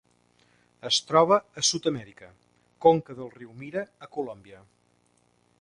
[0.89, 2.31] Es troba a Sud-amèrica:
[2.87, 4.67] conca del riu Mira a Colòmbia.